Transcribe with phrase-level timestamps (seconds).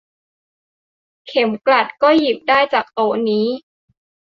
[1.27, 3.47] เข็มกลัดก็หยิบได้จากโต๊ะนี้